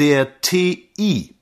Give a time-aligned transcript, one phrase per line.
[0.00, 1.34] Der TI.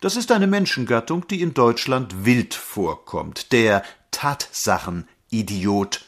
[0.00, 3.52] Das ist eine Menschengattung, die in Deutschland wild vorkommt.
[3.52, 6.04] Der Tatsachenidiot.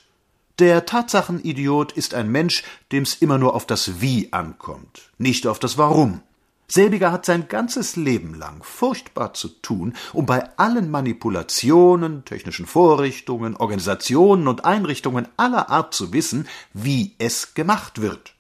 [0.59, 5.79] Der Tatsachenidiot ist ein Mensch, dem's immer nur auf das Wie ankommt, nicht auf das
[5.79, 6.21] Warum.
[6.67, 13.57] Selbiger hat sein ganzes Leben lang furchtbar zu tun, um bei allen Manipulationen, technischen Vorrichtungen,
[13.57, 18.35] Organisationen und Einrichtungen aller Art zu wissen, wie es gemacht wird.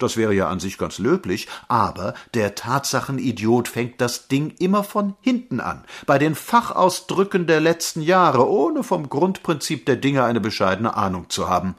[0.00, 5.14] Das wäre ja an sich ganz löblich, aber der Tatsachenidiot fängt das Ding immer von
[5.20, 10.96] hinten an, bei den Fachausdrücken der letzten Jahre, ohne vom Grundprinzip der Dinge eine bescheidene
[10.96, 11.74] Ahnung zu haben.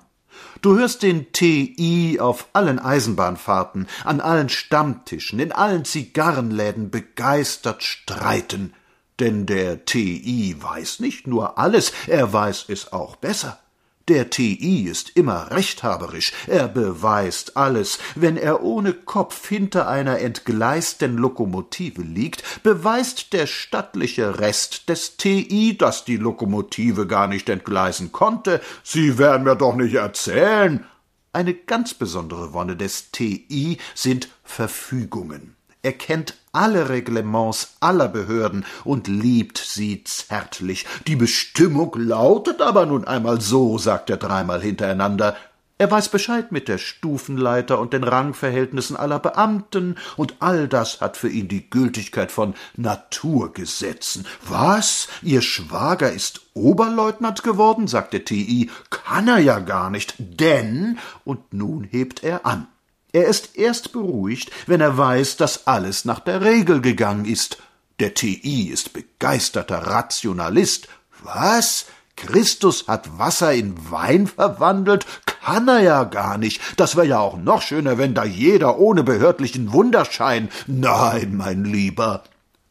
[0.62, 8.74] Du hörst den TI auf allen Eisenbahnfahrten, an allen Stammtischen, in allen Zigarrenläden begeistert streiten.
[9.20, 13.60] Denn der TI weiß nicht nur alles, er weiß es auch besser.
[14.08, 18.00] Der TI ist immer rechthaberisch, er beweist alles.
[18.16, 25.78] Wenn er ohne Kopf hinter einer entgleisten Lokomotive liegt, beweist der stattliche Rest des TI,
[25.78, 28.62] dass die Lokomotive gar nicht entgleisen konnte.
[28.84, 30.86] Sie werden mir doch nicht erzählen.
[31.34, 35.56] Eine ganz besondere Wonne des TI sind Verfügungen.
[35.84, 40.86] Er kennt alle Reglements aller Behörden und liebt sie zärtlich.
[41.08, 45.36] Die Bestimmung lautet aber nun einmal so, sagt er dreimal hintereinander.
[45.80, 51.18] Er weiß Bescheid mit der Stufenleiter und den Rangverhältnissen aller Beamten, und all das hat
[51.18, 54.28] für ihn die Gültigkeit von Naturgesetzen.
[54.48, 55.08] Was?
[55.24, 57.88] Ihr Schwager ist Oberleutnant geworden?
[57.88, 58.70] sagt der TI.
[58.92, 61.00] Kann er ja gar nicht, denn.
[61.26, 62.68] Und nun hebt er an.
[63.14, 67.58] Er ist erst beruhigt, wenn er weiß, dass alles nach der Regel gegangen ist.
[68.00, 70.88] Der TI ist begeisterter Rationalist.
[71.24, 71.86] Was?
[72.16, 75.06] Christus hat Wasser in Wein verwandelt?
[75.26, 76.62] Kann er ja gar nicht.
[76.78, 80.50] Das wäre ja auch noch schöner, wenn da jeder ohne behördlichen Wunderschein.
[80.68, 82.24] Nein, mein Lieber.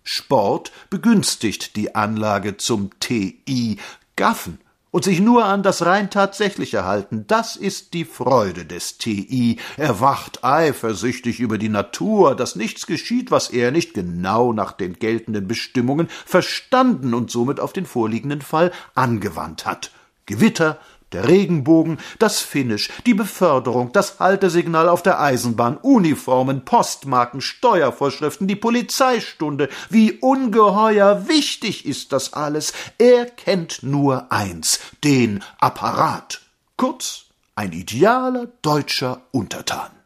[0.04, 3.78] Sport begünstigt die Anlage zum TI.
[4.16, 4.58] Gaffen
[4.90, 9.58] und sich nur an das rein Tatsächliche halten, das ist die Freude des TI.
[9.76, 14.94] Er wacht eifersüchtig über die Natur, dass nichts geschieht, was er nicht genau nach den
[14.94, 19.92] geltenden Bestimmungen verstanden und somit auf den vorliegenden Fall angewandt hat.
[20.26, 20.78] Gewitter,
[21.12, 28.56] der Regenbogen, das Finish, die Beförderung, das Haltesignal auf der Eisenbahn, Uniformen, Postmarken, Steuervorschriften, die
[28.56, 32.72] Polizeistunde, wie ungeheuer wichtig ist das alles.
[32.98, 36.40] Er kennt nur eins, den Apparat.
[36.76, 39.99] Kurz, ein idealer deutscher Untertan.